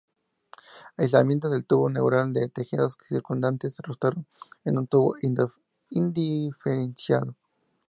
Aislamientos 0.97 1.51
del 1.51 1.63
tubo 1.67 1.87
neural 1.87 2.33
de 2.33 2.49
tejidos 2.49 2.97
circundantes 3.07 3.77
resultaron 3.77 4.25
en 4.65 4.79
un 4.79 4.87
tubo 4.87 5.13
indiferenciado. 5.91 7.35